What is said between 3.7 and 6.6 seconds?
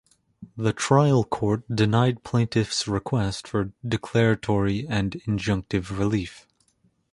declaratory and injunctive relief.